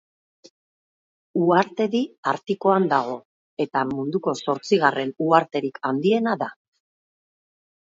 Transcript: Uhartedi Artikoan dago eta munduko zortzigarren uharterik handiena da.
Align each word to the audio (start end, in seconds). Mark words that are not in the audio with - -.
Uhartedi 1.41 2.01
Artikoan 2.31 2.87
dago 2.95 3.13
eta 3.67 3.85
munduko 3.91 4.35
zortzigarren 4.49 5.15
uharterik 5.29 5.81
handiena 5.93 6.37
da. 6.45 6.51